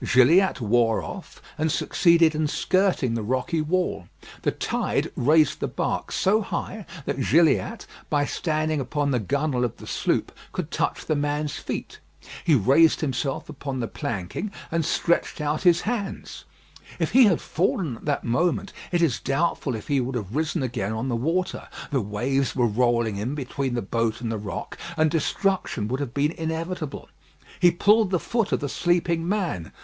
Gilliatt 0.03 0.59
wore 0.59 1.03
off, 1.03 1.43
and 1.59 1.71
succeeded 1.71 2.33
in 2.33 2.47
skirting 2.47 3.13
the 3.13 3.21
rocky 3.21 3.61
wall. 3.61 4.07
The 4.41 4.49
tide 4.49 5.11
raised 5.15 5.59
the 5.59 5.67
bark 5.67 6.11
so 6.11 6.41
high 6.41 6.87
that 7.05 7.21
Gilliatt, 7.23 7.85
by 8.09 8.25
standing 8.25 8.79
upon 8.81 9.11
the 9.11 9.19
gunwale 9.19 9.63
of 9.63 9.77
the 9.77 9.85
sloop, 9.85 10.31
could 10.53 10.71
touch 10.71 11.05
the 11.05 11.15
man's 11.15 11.57
feet. 11.57 11.99
He 12.43 12.55
raised 12.55 13.01
himself 13.01 13.47
upon 13.47 13.79
the 13.79 13.87
planking, 13.87 14.49
and 14.71 14.83
stretched 14.83 15.39
out 15.39 15.61
his 15.61 15.81
hands. 15.81 16.45
If 16.97 17.11
he 17.11 17.25
had 17.25 17.39
fallen 17.39 17.97
at 17.97 18.05
that 18.05 18.23
moment, 18.23 18.73
it 18.91 19.03
is 19.03 19.19
doubtful 19.19 19.75
if 19.75 19.87
he 19.87 19.99
would 20.01 20.15
have 20.15 20.35
risen 20.35 20.63
again 20.63 20.93
on 20.93 21.09
the 21.09 21.15
water; 21.15 21.67
the 21.91 22.01
waves 22.01 22.55
were 22.55 22.65
rolling 22.65 23.17
in 23.17 23.35
between 23.35 23.75
the 23.75 23.83
boat 23.83 24.19
and 24.19 24.31
the 24.31 24.39
rock, 24.39 24.79
and 24.97 25.11
destruction 25.11 25.87
would 25.89 25.99
have 25.99 26.15
been 26.15 26.31
inevitable. 26.31 27.07
He 27.59 27.69
pulled 27.69 28.09
the 28.09 28.19
foot 28.19 28.51
of 28.51 28.61
the 28.61 28.67
sleeping 28.67 29.29
man. 29.29 29.71